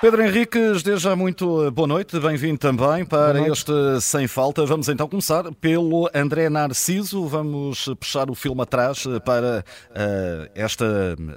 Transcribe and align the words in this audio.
Pedro 0.00 0.22
Henriques, 0.22 0.82
desde 0.82 1.04
já 1.04 1.14
muito 1.14 1.70
boa 1.72 1.86
noite, 1.86 2.18
bem-vindo 2.18 2.56
também 2.56 3.04
para 3.04 3.46
este 3.48 3.70
Sem 4.00 4.26
Falta. 4.26 4.64
Vamos 4.64 4.88
então 4.88 5.06
começar 5.06 5.52
pelo 5.56 6.08
André 6.14 6.48
Narciso, 6.48 7.26
vamos 7.26 7.84
puxar 8.00 8.30
o 8.30 8.34
filme 8.34 8.62
atrás 8.62 9.04
para 9.26 9.62
uh, 9.90 10.50
esta 10.54 10.86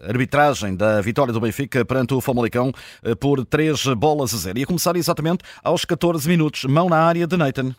arbitragem 0.08 0.78
da 0.78 1.02
vitória 1.02 1.34
do 1.34 1.42
Benfica 1.42 1.84
perante 1.84 2.14
o 2.14 2.22
Famalicão 2.22 2.72
uh, 3.06 3.14
por 3.18 3.46
3 3.46 3.88
bolas 3.98 4.34
a 4.34 4.38
zero. 4.38 4.58
E 4.58 4.64
a 4.64 4.66
começar 4.66 4.96
exatamente 4.96 5.44
aos 5.62 5.84
14 5.84 6.26
minutos, 6.30 6.64
mão 6.64 6.88
na 6.88 7.00
área 7.00 7.28
de 7.28 7.36
Nathan. 7.36 7.76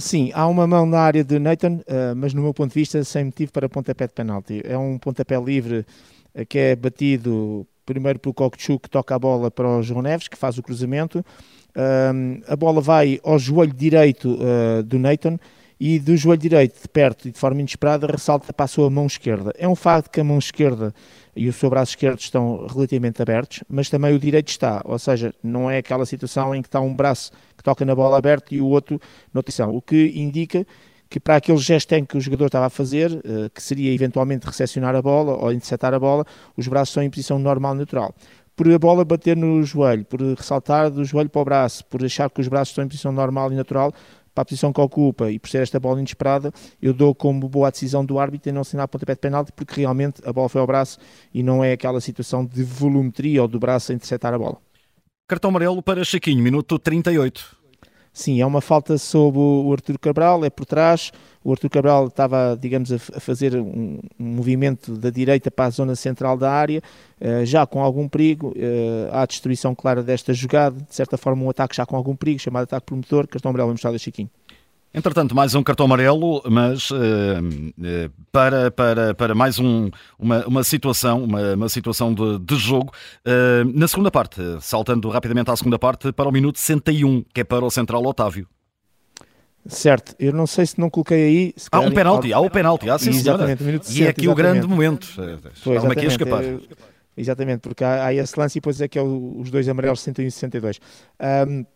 Sim, 0.00 0.32
há 0.34 0.48
uma 0.48 0.66
mão 0.66 0.84
na 0.84 0.98
área 0.98 1.22
de 1.22 1.38
Nathan, 1.38 1.74
uh, 1.74 2.16
mas 2.16 2.34
no 2.34 2.42
meu 2.42 2.52
ponto 2.52 2.72
de 2.72 2.80
vista 2.80 3.04
sem 3.04 3.26
motivo 3.26 3.52
para 3.52 3.68
pontapé 3.68 4.08
de 4.08 4.14
penalti. 4.14 4.62
É 4.64 4.76
um 4.76 4.98
pontapé 4.98 5.40
livre 5.40 5.86
que 6.48 6.58
é 6.58 6.74
batido 6.74 7.64
primeiro 7.84 8.18
pelo 8.18 8.34
Kokchu 8.34 8.78
que 8.78 8.88
toca 8.88 9.14
a 9.14 9.18
bola 9.18 9.50
para 9.50 9.68
o 9.68 9.82
João 9.82 10.02
Neves, 10.02 10.28
que 10.28 10.36
faz 10.36 10.58
o 10.58 10.62
cruzamento. 10.62 11.24
Um, 11.76 12.40
a 12.46 12.56
bola 12.56 12.80
vai 12.80 13.20
ao 13.24 13.38
joelho 13.38 13.72
direito 13.72 14.34
uh, 14.34 14.82
do 14.82 14.98
Nathan 14.98 15.38
e 15.78 15.98
do 15.98 16.16
joelho 16.16 16.40
direito, 16.40 16.80
de 16.80 16.88
perto 16.88 17.28
e 17.28 17.32
de 17.32 17.38
forma 17.38 17.60
inesperada, 17.60 18.06
ressalta 18.06 18.52
para 18.52 18.64
a 18.64 18.68
sua 18.68 18.88
mão 18.88 19.06
esquerda. 19.06 19.52
É 19.58 19.68
um 19.68 19.74
facto 19.74 20.10
que 20.10 20.20
a 20.20 20.24
mão 20.24 20.38
esquerda 20.38 20.94
e 21.34 21.48
o 21.48 21.52
seu 21.52 21.68
braço 21.68 21.92
esquerdo 21.92 22.20
estão 22.20 22.66
relativamente 22.66 23.20
abertos, 23.20 23.64
mas 23.68 23.90
também 23.90 24.14
o 24.14 24.18
direito 24.18 24.48
está, 24.48 24.80
ou 24.84 24.98
seja, 24.98 25.34
não 25.42 25.68
é 25.68 25.78
aquela 25.78 26.06
situação 26.06 26.54
em 26.54 26.62
que 26.62 26.68
está 26.68 26.80
um 26.80 26.94
braço 26.94 27.32
que 27.56 27.64
toca 27.64 27.84
na 27.84 27.94
bola 27.94 28.16
aberto 28.16 28.54
e 28.54 28.60
o 28.60 28.66
outro 28.66 29.00
na 29.32 29.42
posição, 29.42 29.74
o 29.74 29.82
que 29.82 30.12
indica 30.14 30.64
que 31.14 31.20
para 31.20 31.36
aquele 31.36 31.58
gesto 31.58 31.92
em 31.92 32.04
que 32.04 32.16
o 32.16 32.20
jogador 32.20 32.46
estava 32.46 32.66
a 32.66 32.68
fazer, 32.68 33.12
uh, 33.12 33.48
que 33.54 33.62
seria 33.62 33.94
eventualmente 33.94 34.44
recepcionar 34.44 34.96
a 34.96 35.00
bola 35.00 35.36
ou 35.36 35.52
interceptar 35.52 35.94
a 35.94 35.98
bola, 36.00 36.26
os 36.56 36.66
braços 36.66 36.88
estão 36.88 37.04
em 37.04 37.08
posição 37.08 37.38
normal, 37.38 37.72
natural. 37.72 38.12
Por 38.56 38.68
a 38.68 38.76
bola 38.80 39.04
bater 39.04 39.36
no 39.36 39.62
joelho, 39.62 40.04
por 40.04 40.20
ressaltar 40.20 40.90
do 40.90 41.04
joelho 41.04 41.30
para 41.30 41.40
o 41.40 41.44
braço, 41.44 41.84
por 41.84 42.04
achar 42.04 42.28
que 42.28 42.40
os 42.40 42.48
braços 42.48 42.70
estão 42.70 42.84
em 42.84 42.88
posição 42.88 43.12
normal 43.12 43.52
e 43.52 43.54
natural, 43.54 43.92
para 44.34 44.42
a 44.42 44.44
posição 44.44 44.72
que 44.72 44.80
ocupa 44.80 45.30
e 45.30 45.38
por 45.38 45.48
ser 45.48 45.62
esta 45.62 45.78
bola 45.78 46.00
inesperada, 46.00 46.50
eu 46.82 46.92
dou 46.92 47.14
como 47.14 47.48
boa 47.48 47.70
decisão 47.70 48.04
do 48.04 48.18
árbitro 48.18 48.50
em 48.50 48.52
não 48.52 48.62
assinar 48.62 48.88
pontapé 48.88 49.14
de 49.14 49.20
penalti, 49.20 49.52
porque 49.52 49.82
realmente 49.82 50.20
a 50.26 50.32
bola 50.32 50.48
foi 50.48 50.60
ao 50.60 50.66
braço 50.66 50.98
e 51.32 51.44
não 51.44 51.62
é 51.62 51.74
aquela 51.74 52.00
situação 52.00 52.44
de 52.44 52.64
volumetria 52.64 53.40
ou 53.40 53.46
do 53.46 53.60
braço 53.60 53.92
a 53.92 53.94
interceptar 53.94 54.34
a 54.34 54.38
bola. 54.38 54.56
Cartão 55.28 55.50
amarelo 55.50 55.80
para 55.80 56.02
Chiquinho, 56.02 56.42
minuto 56.42 56.76
38. 56.76 57.63
Sim, 58.16 58.40
é 58.40 58.46
uma 58.46 58.60
falta 58.60 58.96
sobre 58.96 59.40
o 59.40 59.72
Artur 59.72 59.98
Cabral, 59.98 60.44
é 60.44 60.48
por 60.48 60.64
trás. 60.64 61.10
O 61.42 61.50
Artur 61.50 61.68
Cabral 61.68 62.06
estava, 62.06 62.56
digamos, 62.58 62.92
a, 62.92 62.98
fazer 62.98 63.56
um, 63.56 63.98
movimento 64.16 64.96
da 64.96 65.10
direita 65.10 65.50
para 65.50 65.64
a 65.64 65.70
zona 65.70 65.96
central 65.96 66.38
da 66.38 66.48
área, 66.48 66.80
uh, 67.20 67.44
já 67.44 67.66
com 67.66 67.82
algum 67.82 68.08
perigo. 68.08 68.50
Uh, 68.50 69.10
há 69.10 69.22
a 69.22 69.26
destruição 69.26 69.74
clara 69.74 70.00
desta 70.00 70.32
jogada, 70.32 70.76
de 70.80 70.94
certa 70.94 71.18
forma, 71.18 71.42
um 71.42 71.50
ataque 71.50 71.74
já 71.74 71.84
com 71.84 71.96
algum 71.96 72.14
perigo, 72.14 72.38
chamado 72.38 72.62
ataque 72.62 72.86
promotor. 72.86 73.26
Cartão 73.26 73.50
amarelo 73.50 73.72
mostrado 73.72 73.96
a 73.96 73.98
Chiquinho. 73.98 74.30
Entretanto, 74.96 75.34
mais 75.34 75.56
um 75.56 75.62
cartão 75.62 75.86
amarelo, 75.86 76.40
mas 76.48 76.88
uh, 76.92 76.96
para, 78.30 78.70
para, 78.70 79.12
para 79.12 79.34
mais 79.34 79.58
um, 79.58 79.90
uma, 80.16 80.46
uma 80.46 80.62
situação, 80.62 81.24
uma, 81.24 81.54
uma 81.54 81.68
situação 81.68 82.14
de, 82.14 82.38
de 82.38 82.54
jogo. 82.54 82.92
Uh, 83.26 83.76
na 83.76 83.88
segunda 83.88 84.08
parte, 84.08 84.40
saltando 84.60 85.08
rapidamente 85.08 85.50
à 85.50 85.56
segunda 85.56 85.80
parte, 85.80 86.12
para 86.12 86.28
o 86.28 86.32
minuto 86.32 86.60
61, 86.60 87.24
que 87.34 87.40
é 87.40 87.44
para 87.44 87.64
o 87.64 87.70
central 87.72 88.06
Otávio. 88.06 88.46
Certo, 89.66 90.14
eu 90.16 90.32
não 90.32 90.46
sei 90.46 90.64
se 90.64 90.78
não 90.78 90.88
coloquei 90.88 91.24
aí. 91.24 91.54
Há 91.72 91.80
um 91.80 91.90
penalti, 91.90 92.32
há 92.32 92.38
o 92.38 92.46
um 92.46 92.50
penalti, 92.50 92.88
há 92.88 92.96
sim, 92.96 93.10
exatamente, 93.10 93.64
minuto 93.64 93.86
60, 93.86 94.00
E 94.00 94.06
é 94.06 94.10
aqui 94.10 94.20
exatamente. 94.20 94.28
o 94.28 94.34
grande 94.34 94.66
momento. 94.68 95.08
Estava 95.56 95.92
aqui 95.92 96.04
a 96.04 96.08
escapar. 96.08 96.44
Eu, 96.44 96.62
exatamente, 97.16 97.60
porque 97.62 97.82
há, 97.82 98.04
há 98.04 98.14
esse 98.14 98.38
lance 98.38 98.58
e 98.58 98.60
depois 98.60 98.80
é 98.80 98.86
que 98.86 98.96
é 98.96 99.02
os 99.02 99.50
dois 99.50 99.68
amarelos 99.68 99.98
61 100.00 100.28
e 100.28 100.30
62. 100.30 100.80
Um, 101.20 101.62
Uh, 101.62 101.66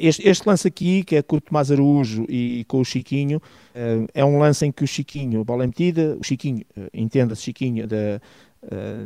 este, 0.00 0.28
este, 0.28 0.46
lance 0.46 0.68
aqui, 0.68 1.04
que 1.04 1.16
é 1.16 1.22
com 1.22 1.36
o 1.36 1.40
Tomás 1.40 1.70
Araújo 1.70 2.26
e 2.28 2.64
com 2.68 2.80
o 2.80 2.84
Chiquinho, 2.84 3.38
uh, 3.38 4.06
é 4.12 4.24
um 4.24 4.38
lance 4.38 4.66
em 4.66 4.72
que 4.72 4.84
o 4.84 4.86
Chiquinho, 4.86 5.40
a 5.40 5.44
bola 5.44 5.64
é 5.64 5.66
metida, 5.66 6.16
o 6.20 6.24
Chiquinho, 6.24 6.62
uh, 6.76 6.88
entenda-se 6.92 7.42
Chiquinho, 7.42 7.86
da, 7.86 8.20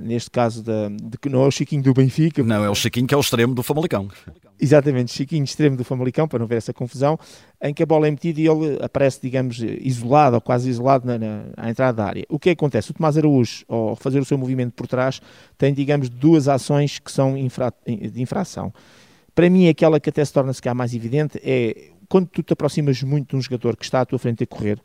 neste 0.02 0.30
caso, 0.30 0.62
da, 0.62 0.88
de, 0.88 1.28
não 1.28 1.42
é 1.42 1.46
o 1.46 1.50
Chiquinho 1.50 1.82
do 1.82 1.92
Benfica. 1.92 2.42
Não, 2.42 2.64
é 2.64 2.70
o 2.70 2.74
Chiquinho 2.74 3.06
que 3.06 3.14
é 3.14 3.16
o 3.16 3.20
extremo 3.20 3.54
do 3.54 3.62
Famalicão. 3.62 4.08
Exatamente, 4.60 5.12
Chiquinho 5.12 5.44
extremo 5.44 5.76
do 5.76 5.84
Famalicão, 5.84 6.26
para 6.26 6.38
não 6.38 6.46
ver 6.46 6.56
essa 6.56 6.72
confusão, 6.72 7.18
em 7.62 7.72
que 7.72 7.82
a 7.82 7.86
bola 7.86 8.08
é 8.08 8.10
metida 8.10 8.40
e 8.40 8.46
ele 8.46 8.78
aparece, 8.82 9.20
digamos, 9.22 9.60
isolado 9.60 10.36
ou 10.36 10.40
quase 10.40 10.68
isolado 10.68 11.06
na, 11.06 11.18
na, 11.18 11.44
à 11.56 11.70
entrada 11.70 11.96
da 11.96 12.04
área. 12.04 12.24
O 12.28 12.38
que, 12.38 12.50
é 12.50 12.54
que 12.54 12.58
acontece? 12.58 12.90
O 12.90 12.94
Tomás 12.94 13.16
Araújo, 13.16 13.64
ao 13.68 13.94
fazer 13.96 14.18
o 14.20 14.24
seu 14.24 14.36
movimento 14.36 14.72
por 14.72 14.86
trás, 14.86 15.20
tem, 15.56 15.72
digamos, 15.72 16.08
duas 16.08 16.48
ações 16.48 16.98
que 16.98 17.10
são 17.10 17.36
infra, 17.36 17.72
de 17.86 18.20
infração. 18.20 18.72
Para 19.38 19.48
mim, 19.48 19.68
aquela 19.68 20.00
que 20.00 20.10
até 20.10 20.24
se 20.24 20.32
torna 20.32 20.52
se 20.52 20.60
cá 20.60 20.74
mais 20.74 20.92
evidente 20.92 21.40
é 21.44 21.92
quando 22.08 22.26
tu 22.26 22.42
te 22.42 22.54
aproximas 22.54 23.00
muito 23.04 23.28
de 23.28 23.36
um 23.36 23.40
jogador 23.40 23.76
que 23.76 23.84
está 23.84 24.00
à 24.00 24.04
tua 24.04 24.18
frente 24.18 24.42
a 24.42 24.46
correr, 24.48 24.82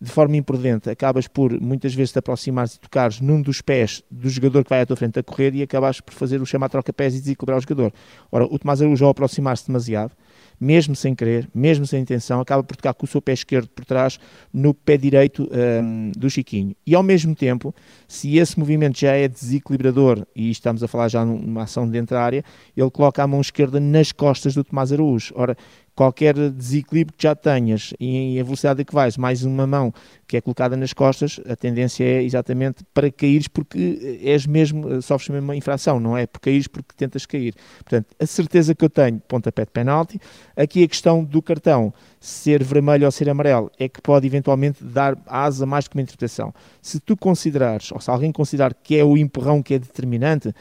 de 0.00 0.10
forma 0.10 0.36
imprudente, 0.36 0.90
acabas 0.90 1.28
por 1.28 1.52
muitas 1.60 1.94
vezes 1.94 2.10
te 2.10 2.18
aproximares 2.18 2.74
e 2.74 2.80
tocares 2.80 3.20
num 3.20 3.40
dos 3.40 3.60
pés 3.60 4.02
do 4.10 4.28
jogador 4.28 4.64
que 4.64 4.70
vai 4.70 4.80
à 4.80 4.86
tua 4.86 4.96
frente 4.96 5.20
a 5.20 5.22
correr 5.22 5.54
e 5.54 5.62
acabas 5.62 6.00
por 6.00 6.12
fazer 6.12 6.42
o 6.42 6.44
chamado 6.44 6.72
troca-pés 6.72 7.14
e 7.14 7.20
desequilibrar 7.20 7.58
o 7.58 7.60
jogador. 7.60 7.92
Ora, 8.32 8.46
o 8.46 8.58
Tomás 8.58 8.82
Araújo, 8.82 9.04
ao 9.04 9.12
aproximar-se 9.12 9.68
demasiado, 9.68 10.10
mesmo 10.60 10.94
sem 10.94 11.14
querer, 11.14 11.48
mesmo 11.54 11.86
sem 11.86 12.00
intenção, 12.02 12.40
acaba 12.40 12.62
por 12.62 12.76
tocar 12.76 12.94
com 12.94 13.04
o 13.04 13.08
seu 13.08 13.20
pé 13.20 13.32
esquerdo 13.32 13.68
por 13.68 13.84
trás 13.84 14.18
no 14.52 14.72
pé 14.72 14.96
direito 14.96 15.48
um, 15.82 16.12
do 16.16 16.28
Chiquinho. 16.30 16.74
E 16.86 16.94
ao 16.94 17.02
mesmo 17.02 17.34
tempo, 17.34 17.74
se 18.08 18.36
esse 18.38 18.58
movimento 18.58 18.98
já 18.98 19.12
é 19.12 19.28
desequilibrador, 19.28 20.26
e 20.34 20.50
estamos 20.50 20.82
a 20.82 20.88
falar 20.88 21.08
já 21.08 21.24
numa 21.24 21.62
ação 21.62 21.88
dentro 21.88 22.14
da 22.14 22.22
área, 22.22 22.44
ele 22.76 22.90
coloca 22.90 23.22
a 23.22 23.26
mão 23.26 23.40
esquerda 23.40 23.78
nas 23.80 24.12
costas 24.12 24.54
do 24.54 24.64
Tomás 24.64 24.92
Araújo. 24.92 25.32
Ora, 25.36 25.56
qualquer 25.94 26.34
desequilíbrio 26.50 27.16
que 27.16 27.22
já 27.22 27.34
tenhas 27.34 27.94
e 28.00 28.38
a 28.40 28.42
velocidade 28.42 28.82
a 28.82 28.84
que 28.84 28.94
vais, 28.94 29.16
mais 29.16 29.44
uma 29.44 29.66
mão 29.66 29.92
que 30.26 30.36
é 30.36 30.40
colocada 30.40 30.76
nas 30.76 30.92
costas, 30.92 31.40
a 31.48 31.54
tendência 31.54 32.02
é 32.04 32.22
exatamente 32.22 32.84
para 32.92 33.10
caíres 33.10 33.46
porque 33.46 34.18
és 34.22 34.46
mesmo, 34.46 35.00
sofres 35.02 35.28
mesmo 35.28 35.44
uma 35.44 35.56
infração, 35.56 36.00
não 36.00 36.16
é 36.16 36.26
por 36.26 36.40
caíres 36.40 36.66
porque 36.66 36.94
tentas 36.96 37.26
cair. 37.26 37.54
Portanto, 37.78 38.06
a 38.18 38.26
certeza 38.26 38.74
que 38.74 38.84
eu 38.84 38.90
tenho, 38.90 39.20
pontapé 39.28 39.64
de 39.64 39.70
penalti, 39.70 40.20
aqui 40.56 40.82
a 40.82 40.88
questão 40.88 41.22
do 41.22 41.40
cartão 41.40 41.92
ser 42.18 42.64
vermelho 42.64 43.04
ou 43.04 43.12
ser 43.12 43.28
amarelo 43.28 43.70
é 43.78 43.88
que 43.88 44.00
pode 44.00 44.26
eventualmente 44.26 44.82
dar 44.82 45.16
asa 45.26 45.66
mais 45.66 45.84
do 45.84 45.90
que 45.90 45.96
uma 45.96 46.02
interpretação. 46.02 46.54
Se 46.80 46.98
tu 46.98 47.16
considerares, 47.16 47.92
ou 47.92 48.00
se 48.00 48.10
alguém 48.10 48.32
considerar 48.32 48.74
que 48.74 48.96
é 48.96 49.04
o 49.04 49.16
empurrão 49.16 49.62
que 49.62 49.74
é 49.74 49.78
determinante, 49.78 50.52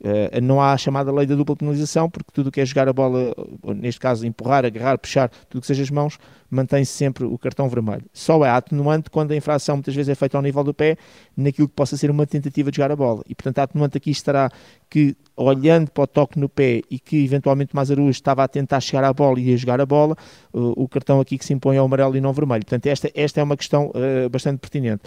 Uh, 0.00 0.40
não 0.40 0.60
há 0.60 0.72
a 0.72 0.76
chamada 0.78 1.10
lei 1.10 1.26
da 1.26 1.34
dupla 1.34 1.56
penalização, 1.56 2.08
porque 2.08 2.30
tudo 2.32 2.48
o 2.48 2.52
que 2.52 2.60
é 2.60 2.66
jogar 2.66 2.88
a 2.88 2.92
bola, 2.92 3.34
neste 3.76 4.00
caso 4.00 4.24
empurrar, 4.24 4.64
agarrar, 4.64 4.96
puxar, 4.96 5.28
tudo 5.48 5.60
que 5.60 5.66
seja 5.66 5.82
as 5.82 5.90
mãos, 5.90 6.18
mantém-se 6.50 6.92
sempre 6.92 7.24
o 7.24 7.36
cartão 7.36 7.68
vermelho. 7.68 8.04
Só 8.12 8.44
é 8.44 8.50
atenuante 8.50 9.10
quando 9.10 9.32
a 9.32 9.36
infração 9.36 9.76
muitas 9.76 9.94
vezes 9.94 10.08
é 10.08 10.14
feita 10.14 10.36
ao 10.38 10.42
nível 10.42 10.62
do 10.62 10.72
pé, 10.72 10.96
naquilo 11.36 11.68
que 11.68 11.74
possa 11.74 11.96
ser 11.96 12.10
uma 12.10 12.26
tentativa 12.26 12.70
de 12.70 12.76
jogar 12.76 12.92
a 12.92 12.96
bola. 12.96 13.22
E 13.28 13.34
portanto 13.34 13.58
a 13.58 13.62
atenuante 13.64 13.98
aqui 13.98 14.10
estará 14.10 14.50
que, 14.88 15.16
olhando 15.36 15.90
para 15.90 16.04
o 16.04 16.06
toque 16.06 16.38
no 16.38 16.48
pé 16.48 16.80
e 16.90 16.98
que 16.98 17.24
eventualmente 17.24 17.74
Mazaru 17.74 18.08
estava 18.08 18.44
a 18.44 18.48
tentar 18.48 18.80
chegar 18.80 19.04
à 19.04 19.12
bola 19.12 19.38
e 19.40 19.52
a 19.52 19.56
jogar 19.56 19.80
a 19.80 19.86
bola, 19.86 20.16
uh, 20.52 20.72
o 20.76 20.88
cartão 20.88 21.20
aqui 21.20 21.36
que 21.36 21.44
se 21.44 21.52
impõe 21.52 21.76
é 21.76 21.82
o 21.82 21.84
amarelo 21.84 22.16
e 22.16 22.20
não 22.20 22.32
vermelho. 22.32 22.64
Portanto, 22.64 22.86
esta, 22.86 23.10
esta 23.14 23.40
é 23.40 23.42
uma 23.42 23.56
questão 23.56 23.88
uh, 23.88 24.28
bastante 24.30 24.58
pertinente. 24.58 25.02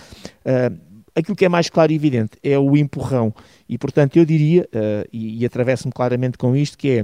Aquilo 1.16 1.36
que 1.36 1.46
é 1.46 1.50
mais 1.50 1.70
claro 1.70 1.92
e 1.92 1.96
evidente 1.96 2.38
é 2.42 2.58
o 2.58 2.78
empurrão. 2.78 3.34
E, 3.68 3.78
portanto, 3.78 4.18
eu 4.18 4.26
diria, 4.26 4.68
uh, 4.74 5.08
e, 5.12 5.42
e 5.42 5.46
atravesso-me 5.46 5.92
claramente 5.92 6.38
com 6.38 6.56
isto, 6.56 6.78
que 6.78 6.90
é, 6.90 7.04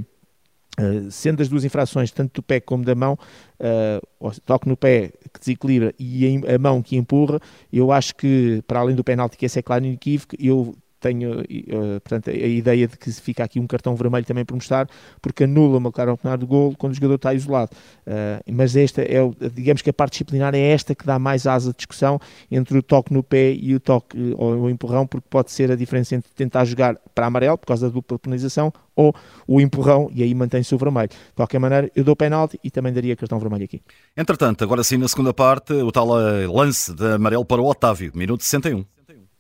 uh, 0.82 1.12
sendo 1.12 1.42
as 1.42 1.50
duas 1.50 1.66
infrações, 1.66 2.12
tanto 2.12 2.36
do 2.36 2.44
pé 2.44 2.60
como 2.60 2.86
da 2.86 2.96
mão, 2.96 3.18
uh, 3.60 4.32
toque 4.46 4.68
no 4.68 4.78
pé 4.78 5.12
que 5.34 5.40
desequilibra 5.40 5.94
e 6.00 6.42
a, 6.48 6.56
a, 6.56 6.58
mão 6.58 6.82
que 6.82 6.96
empurra, 6.96 7.40
eu 7.72 7.92
acho 7.92 8.16
que, 8.16 8.64
para 8.66 8.80
além 8.80 8.96
do 8.96 9.04
penalti, 9.04 9.38
que 9.38 9.46
esse 9.46 9.60
é 9.60 9.62
claro 9.62 9.84
e 9.84 9.88
inequívoco, 9.88 10.36
eu 10.40 10.76
tenho 11.00 11.42
uh, 11.42 12.02
portanto, 12.02 12.30
a 12.30 12.34
ideia 12.34 12.88
de 12.88 12.98
que 12.98 13.12
fica 13.12 13.44
aqui 13.44 13.60
um 13.60 13.68
cartão 13.68 13.96
vermelho 13.96 14.26
também 14.26 14.46
por 14.46 14.56
mostrar, 14.56 14.88
porque 15.22 15.44
anula 15.44 15.78
uma 15.78 15.92
clara 15.92 16.14
oportunidade 16.14 16.42
de 16.42 16.48
gol 16.48 16.74
quando 16.78 16.94
o 16.94 16.96
jogador 16.96 17.16
está 17.16 17.34
isolado. 17.34 17.72
Uh, 18.06 18.52
mas 18.52 18.76
esta 18.76 19.02
é, 19.02 19.18
digamos 19.54 19.82
que 19.82 19.90
a 19.90 19.94
parte 19.94 20.14
disciplinar 20.14 20.56
é 20.56 20.60
esta 20.60 20.96
que 20.96 21.06
dá 21.06 21.20
mais 21.20 21.46
asa 21.46 21.72
de 21.72 21.78
discussão 21.78 22.20
entre 22.50 22.78
o 22.78 22.84
toque 22.84 23.14
no 23.14 23.24
pé 23.24 23.54
e 23.54 23.76
o 23.76 23.80
toque 23.80 24.18
eh, 24.18 24.36
ou 24.38 24.62
o 24.62 24.70
empurrão, 24.70 25.06
porque 25.06 25.28
pode 25.30 25.52
ser 25.52 25.72
a 25.72 25.76
diferença 25.76 26.16
entre 26.16 26.32
tentar 26.34 26.66
jogar 26.66 26.98
para 27.14 27.28
amarelo, 27.28 27.58
por 27.58 27.68
causa 27.68 27.88
da 27.88 27.94
dupla 27.94 28.18
penalização, 28.18 28.72
ou 28.96 29.14
o 29.48 29.62
empurrão, 29.62 30.10
e 30.14 30.24
aí 30.24 30.34
mantém-se 30.34 30.74
o 30.74 30.78
vermelho. 30.78 31.10
De 31.10 31.36
qualquer 31.36 31.60
maneira, 31.60 31.92
eu 31.96 32.04
dou 32.04 32.16
penalti 32.16 32.60
e 32.64 32.72
também 32.72 32.92
daria 32.92 33.16
cartão 33.16 33.40
vermelho 33.40 33.66
aqui. 33.66 33.82
Entretanto, 34.16 34.64
agora 34.64 34.84
sim, 34.84 34.98
na 34.98 35.08
segunda 35.08 35.34
parte, 35.34 35.74
o 35.74 35.92
tal 35.92 36.08
lance 36.08 36.94
de 36.94 37.14
amarelo 37.14 37.46
para 37.46 37.62
o 37.62 37.66
Otávio, 37.66 38.12
minuto 38.16 38.44
61. 38.44 38.97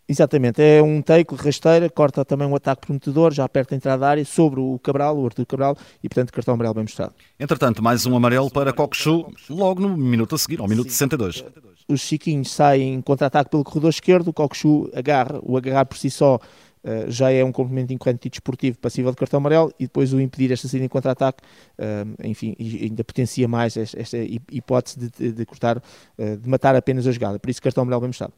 Exatamente, 0.09 0.61
é 0.61 0.81
um 0.81 1.01
take, 1.01 1.35
rasteira, 1.35 1.89
corta 1.89 2.23
também 2.23 2.47
um 2.47 2.55
ataque 2.55 2.85
prometedor, 2.85 3.33
já 3.33 3.47
perto 3.49 3.71
da 3.71 3.75
entrada 3.75 3.99
da 3.99 4.09
área, 4.09 4.23
sobre 4.23 4.61
o 4.61 4.79
Cabral, 4.79 5.17
o 5.17 5.25
Arthur 5.25 5.45
Cabral, 5.45 5.77
e 6.01 6.07
portanto 6.07 6.31
cartão 6.31 6.53
amarelo 6.53 6.75
bem 6.75 6.83
mostrado. 6.83 7.13
Entretanto, 7.37 7.83
mais 7.83 8.05
um 8.05 8.15
amarelo 8.15 8.49
para 8.49 8.71
Cockchu, 8.71 9.29
logo 9.49 9.81
no 9.81 9.97
minuto 9.97 10.33
a 10.33 10.37
seguir, 10.37 10.61
ao 10.61 10.67
minuto 10.67 10.89
Sim. 10.91 11.09
62. 11.09 11.43
Os 11.89 11.99
Chiquinhos 11.99 12.51
saem 12.51 12.93
em 12.93 13.01
contra-ataque 13.01 13.49
pelo 13.49 13.65
corredor 13.65 13.89
esquerdo, 13.89 14.29
o 14.29 14.33
Cockchu 14.33 14.89
agarra, 14.95 15.41
o 15.43 15.57
agarrar 15.57 15.85
por 15.85 15.97
si 15.97 16.09
só 16.09 16.35
uh, 16.35 17.11
já 17.11 17.29
é 17.29 17.43
um 17.43 17.51
complemento 17.51 17.91
incorrente 17.91 18.29
e 18.29 18.29
desportivo 18.29 18.77
passível 18.77 19.11
de 19.11 19.17
cartão 19.17 19.39
amarelo 19.39 19.73
e 19.77 19.87
depois 19.87 20.13
o 20.13 20.21
impedir 20.21 20.53
esta 20.53 20.69
saída 20.69 20.85
em 20.85 20.89
contra-ataque, 20.89 21.43
uh, 21.79 22.25
enfim, 22.25 22.55
ainda 22.59 23.03
potencia 23.03 23.47
mais 23.47 23.75
esta, 23.75 23.99
esta 23.99 24.17
hipótese 24.49 24.99
de, 24.99 25.09
de, 25.09 25.31
de 25.33 25.45
cortar, 25.45 25.81
de 26.17 26.47
matar 26.49 26.77
apenas 26.77 27.05
a 27.05 27.11
jogada. 27.11 27.37
Por 27.39 27.49
isso, 27.49 27.61
cartão 27.61 27.81
amarelo 27.81 28.01
bem 28.01 28.07
mostrado. 28.07 28.33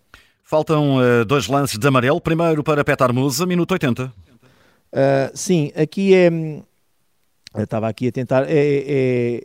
Faltam 0.49 0.97
dois 1.27 1.47
lances 1.47 1.77
de 1.77 1.87
amarelo. 1.87 2.19
Primeiro 2.19 2.63
para 2.63 2.83
Petar 2.83 3.13
Musa, 3.13 3.45
minuto 3.45 3.71
80. 3.71 4.11
sim, 5.35 5.71
aqui 5.75 6.15
é. 6.15 6.27
Eu 7.53 7.65
estava 7.65 7.87
aqui 7.87 8.07
a 8.07 8.11
tentar. 8.11 8.49
É, 8.49 8.57
é, 8.57 9.43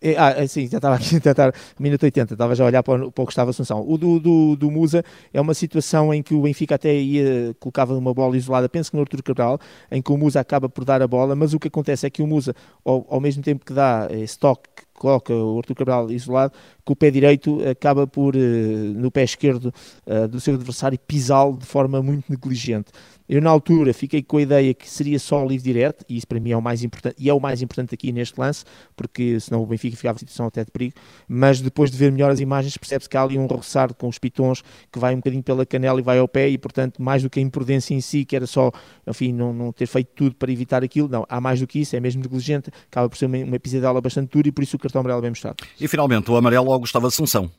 é, 0.00 0.16
ah, 0.16 0.30
é, 0.30 0.46
sim, 0.46 0.66
já 0.66 0.78
estava 0.78 0.94
aqui 0.96 1.16
a 1.16 1.20
tentar, 1.20 1.52
minuto 1.78 2.04
80, 2.04 2.32
estava 2.32 2.54
já 2.54 2.64
a 2.64 2.66
olhar 2.66 2.82
para, 2.82 3.10
para 3.10 3.22
o 3.22 3.26
Gustavo 3.26 3.50
Assunção. 3.50 3.84
O 3.86 3.98
do, 3.98 4.18
do, 4.18 4.56
do, 4.56 4.70
Musa 4.70 5.04
é 5.30 5.38
uma 5.38 5.52
situação 5.52 6.12
em 6.14 6.22
que 6.22 6.32
o 6.32 6.40
Benfica 6.40 6.76
até 6.76 6.94
ia, 6.94 7.54
colocava 7.60 7.94
uma 7.94 8.14
bola 8.14 8.34
isolada, 8.34 8.66
penso 8.66 8.92
que 8.92 8.96
no 8.96 9.02
Artur 9.02 9.22
Cabral, 9.22 9.58
em 9.90 10.00
que 10.00 10.10
o 10.10 10.16
Musa 10.16 10.40
acaba 10.40 10.70
por 10.70 10.86
dar 10.86 11.02
a 11.02 11.06
bola, 11.06 11.36
mas 11.36 11.52
o 11.52 11.60
que 11.60 11.68
acontece 11.68 12.06
é 12.06 12.10
que 12.10 12.22
o 12.22 12.26
Musa, 12.26 12.54
ao, 12.82 13.06
ao 13.10 13.20
mesmo 13.20 13.42
tempo 13.42 13.62
que 13.62 13.74
dá 13.74 14.08
esse 14.10 14.38
toque, 14.38 14.70
coloca 14.94 15.34
o 15.34 15.58
Artur 15.58 15.76
Cabral 15.76 16.10
isolado, 16.10 16.52
com 16.84 16.92
o 16.92 16.96
pé 16.96 17.10
direito 17.10 17.60
acaba 17.68 18.06
por, 18.06 18.36
eh, 18.36 18.38
no 18.38 19.10
pé 19.10 19.24
esquerdo 19.24 19.72
eh, 20.06 20.26
do 20.28 20.40
seu 20.40 20.54
adversário, 20.54 20.98
pisá-lo 20.98 21.56
de 21.56 21.66
forma 21.66 22.02
muito 22.02 22.24
negligente. 22.30 22.92
Eu, 23.26 23.40
na 23.40 23.48
altura, 23.48 23.94
fiquei 23.94 24.22
com 24.22 24.36
a 24.36 24.42
ideia 24.42 24.74
que 24.74 24.88
seria 24.88 25.18
só 25.18 25.42
o 25.42 25.48
livre 25.48 25.72
direto, 25.72 26.04
e 26.06 26.18
isso 26.18 26.26
para 26.28 26.38
mim 26.38 26.50
é 26.50 26.56
o 26.56 26.60
mais 26.60 26.84
importante, 26.84 27.16
e 27.18 27.30
é 27.30 27.32
o 27.32 27.40
mais 27.40 27.62
importante 27.62 27.94
aqui 27.94 28.12
neste 28.12 28.38
lance, 28.38 28.66
porque 28.94 29.40
senão 29.40 29.62
o 29.62 29.66
Benfica 29.66 29.96
ficava 29.96 30.16
em 30.16 30.20
situação 30.20 30.46
até 30.46 30.62
de 30.62 30.70
perigo. 30.70 30.94
Mas 31.26 31.58
depois 31.62 31.90
de 31.90 31.96
ver 31.96 32.12
melhor 32.12 32.30
as 32.30 32.38
imagens, 32.38 32.76
percebe-se 32.76 33.08
que 33.08 33.16
há 33.16 33.22
ali 33.22 33.38
um 33.38 33.46
roçar 33.46 33.94
com 33.94 34.08
os 34.08 34.18
pitons 34.18 34.62
que 34.92 34.98
vai 34.98 35.14
um 35.14 35.18
bocadinho 35.18 35.42
pela 35.42 35.64
canela 35.64 35.98
e 35.98 36.02
vai 36.02 36.18
ao 36.18 36.28
pé, 36.28 36.50
e 36.50 36.58
portanto, 36.58 37.00
mais 37.00 37.22
do 37.22 37.30
que 37.30 37.40
a 37.40 37.42
imprudência 37.42 37.94
em 37.94 38.00
si, 38.02 38.26
que 38.26 38.36
era 38.36 38.46
só, 38.46 38.70
enfim, 39.06 39.32
não, 39.32 39.54
não 39.54 39.72
ter 39.72 39.86
feito 39.86 40.10
tudo 40.14 40.36
para 40.36 40.52
evitar 40.52 40.84
aquilo, 40.84 41.08
não, 41.08 41.24
há 41.26 41.40
mais 41.40 41.60
do 41.60 41.66
que 41.66 41.78
isso, 41.78 41.96
é 41.96 42.00
mesmo 42.00 42.22
negligente, 42.22 42.70
acaba 42.90 43.08
por 43.08 43.16
ser 43.16 43.24
uma, 43.24 43.38
uma 43.38 43.58
pisadela 43.58 44.02
bastante 44.02 44.32
dura 44.32 44.48
e 44.48 44.52
por 44.52 44.62
isso 44.62 44.76
o 44.76 44.78
cartão 44.84 45.00
amarelo 45.00 45.20
bem 45.20 45.30
mostrado. 45.30 45.56
E 45.80 45.88
finalmente, 45.88 46.30
o 46.30 46.36
amarelo 46.36 46.72
ao 46.72 46.78
Gustavo 46.78 47.06
Assunção 47.06 47.50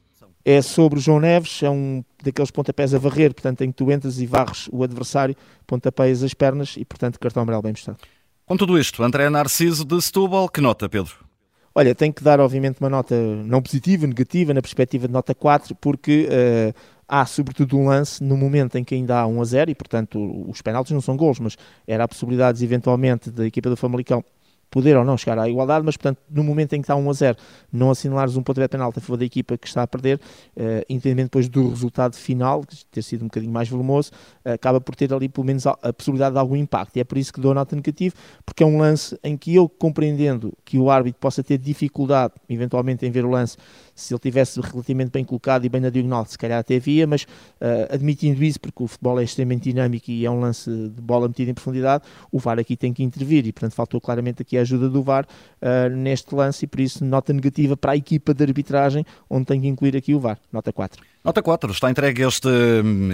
é 0.45 0.62
sobre 0.62 1.00
o 1.00 1.01
João 1.01 1.19
Neves, 1.19 1.63
é 1.63 1.69
um 1.69 2.04
daqueles 2.24 2.51
pontapés 2.51 2.94
a 2.94 3.00
varrer, 3.00 3.33
portanto, 3.33 3.62
em 3.62 3.72
que 3.72 3.77
tu 3.77 3.92
entras 3.92 4.22
e 4.22 4.27
varres 4.27 4.69
o 4.72 4.83
adversário, 4.83 5.36
pontapeias 5.66 6.22
as 6.22 6.36
pernas 6.36 6.75
e, 6.77 6.86
portanto, 6.86 7.19
cartão 7.19 7.42
amarelo 7.42 7.63
bem 7.63 7.72
mostrado. 7.72 7.98
Com 8.45 8.56
tudo 8.56 8.77
isto, 8.77 9.01
André 9.01 9.27
Narciso 9.27 9.83
de 9.83 10.00
Setúbal, 10.00 10.48
que 10.48 10.62
nota, 10.62 10.88
Pedro? 10.88 11.25
Olha, 11.74 11.95
tenho 11.95 12.13
que 12.13 12.24
dar, 12.24 12.39
obviamente, 12.39 12.80
uma 12.80 12.89
nota 12.89 13.16
não 13.44 13.60
positiva, 13.60 14.06
negativa, 14.06 14.54
na 14.54 14.62
perspectiva 14.62 15.07
de 15.07 15.13
nota 15.13 15.33
4, 15.33 15.75
porque 15.75 16.30
uh, 16.30 16.80
há, 17.07 17.25
sobretudo, 17.25 17.75
um 17.75 17.88
lance 17.88 18.24
no 18.24 18.38
momento 18.38 18.77
em 18.77 18.83
que 18.83 18.94
ainda 18.94 19.19
há 19.19 19.27
1 19.27 19.42
a 19.42 19.45
0 19.45 19.72
e, 19.72 19.75
portanto, 19.75 20.48
os 20.48 20.62
penaltis 20.62 20.94
não 20.94 21.01
são 21.01 21.18
gols, 21.18 21.39
mas 21.39 21.57
era 21.88 22.04
a 22.04 22.07
possibilidade, 22.07 22.63
eventualmente, 22.63 23.31
da 23.31 23.48
equipa 23.48 23.68
do 23.68 23.75
Famalicão 23.75 24.24
poder 24.69 24.97
ou 24.97 25.06
não 25.06 25.17
chegar 25.17 25.39
à 25.39 25.50
igualdade, 25.50 25.85
mas 25.85 25.95
portanto, 25.95 26.19
no 26.29 26.44
momento 26.44 26.73
em 26.73 26.81
que 26.81 26.83
está 26.83 26.95
1 26.95 27.09
a 27.09 27.13
0, 27.13 27.38
não 27.71 27.91
assinalares 27.91 28.35
um 28.35 28.44
ponto 28.44 28.59
de 28.59 28.67
penalti 28.67 29.00
a 29.00 29.01
favor 29.01 29.17
da 29.17 29.25
equipa 29.25 29.57
que 29.57 29.67
está 29.67 29.83
a 29.83 29.88
perder, 29.88 30.19
uh, 30.57 30.85
independente 30.89 31.25
depois 31.25 31.47
do 31.47 31.69
resultado 31.69 32.15
final, 32.15 32.63
ter 32.91 33.01
sido 33.01 33.21
um 33.23 33.27
bocadinho 33.27 33.51
mais 33.51 33.69
volumoso, 33.69 34.12
uh, 34.45 34.51
acaba 34.51 34.81
por 34.81 34.95
ter 34.95 35.13
ali 35.13 35.29
pelo 35.29 35.45
menos 35.45 35.65
a, 35.65 35.77
a, 35.81 35.94
possibilidade 35.94 36.33
de 36.33 36.39
algum 36.39 36.56
impacto. 36.56 36.97
E 36.97 37.00
é 37.00 37.03
por 37.03 37.17
isso 37.17 37.31
que 37.31 37.39
dou 37.39 37.53
nota 37.53 37.75
negativa, 37.75 38.15
porque 38.45 38.63
é 38.63 38.65
um 38.65 38.77
lance 38.77 39.17
em 39.23 39.38
que 39.38 39.56
eu, 39.56 39.69
compreendendo 39.69 40.53
que 40.63 40.77
o 40.77 40.89
árbitro 40.89 41.19
possa 41.19 41.44
ter 41.44 41.57
dificuldade, 41.57 42.33
eventualmente, 42.50 43.06
em 43.06 43.12
ver 43.12 43.25
o 43.25 43.29
lance, 43.29 43.57
se 43.95 44.13
ele 44.13 44.19
tivesse 44.19 44.59
relativamente 44.59 45.12
bem 45.12 45.24
colocado 45.24 45.65
e 45.65 45.69
bem 45.69 45.80
na 45.80 45.89
diagonal, 45.89 46.25
se 46.25 46.38
calhar 46.38 46.59
até 46.59 46.75
havia, 46.75 47.07
mas 47.07 47.24
uh, 47.24 47.94
admitindo 47.94 48.44
isso, 48.44 48.59
porque 48.59 48.83
o 48.83 48.88
futebol 48.88 49.19
é 49.19 49.24
extremamente 49.24 49.71
dinâmico 49.71 50.12
e 50.12 50.25
é 50.25 50.30
um 50.30 50.42
lance 50.42 50.69
de 50.69 51.01
bola 51.01 51.27
metida 51.27 51.51
em 51.51 51.53
profundidade, 51.53 52.03
o 52.31 52.38
VAR 52.38 52.59
aqui 52.59 52.75
tem 52.75 52.94
que 52.94 53.01
intervir 53.01 53.47
e, 53.47 53.53
portanto, 53.53 53.74
faltou 53.74 54.01
claramente 54.01 54.42
aqui 54.42 54.57
a 54.57 54.62
ajuda 54.62 54.89
do 54.89 55.01
VAR 55.01 55.25
uh, 55.25 55.89
neste 55.95 56.36
lance 56.36 56.65
e, 56.65 56.68
por 56.68 56.81
isso, 56.81 57.06
nota 57.06 57.31
negativa 57.31 57.77
para 57.77 57.94
a 57.94 57.95
equipa 57.95 58.33
de 58.33 58.44
arbitragem, 58.44 59.06
onde 59.30 59.45
tem 59.45 59.62
que 59.62 59.68
incluir 59.68 59.95
aqui 59.95 60.13
o 60.13 60.19
VAR. 60.19 60.38
Nota 60.51 60.74
4. 60.74 61.01
Nota 61.24 61.41
4, 61.41 61.71
está 61.71 61.89
entregue 61.89 62.21
este, 62.21 62.50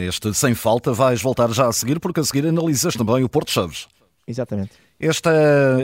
este 0.05 0.33
sem 0.33 0.55
falta, 0.55 0.91
vais 0.91 1.21
voltar 1.21 1.49
já 1.51 1.67
a 1.67 1.71
seguir, 1.71 1.99
porque 1.99 2.19
a 2.19 2.23
seguir 2.23 2.45
analisas 2.47 2.95
também 2.95 3.23
o 3.23 3.29
Porto 3.29 3.51
Chaves. 3.51 3.87
Exatamente. 4.27 4.71
Este, 5.03 5.31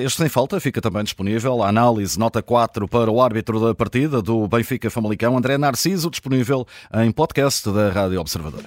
este 0.04 0.18
sem 0.18 0.30
falta 0.30 0.60
fica 0.60 0.80
também 0.80 1.04
disponível. 1.04 1.64
A 1.64 1.70
análise 1.70 2.20
nota 2.20 2.40
4 2.40 2.88
para 2.88 3.10
o 3.10 3.20
árbitro 3.20 3.60
da 3.60 3.74
partida 3.74 4.22
do 4.22 4.48
Benfica 4.48 4.92
Famalicão, 4.92 5.36
André 5.36 5.58
Narciso, 5.58 6.12
disponível 6.12 6.68
em 6.94 7.12
podcast 7.12 7.68
da 7.72 7.90
Rádio 7.90 8.22
Observador. 8.22 8.62